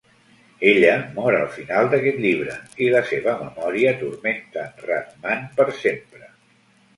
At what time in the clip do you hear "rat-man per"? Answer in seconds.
4.89-5.69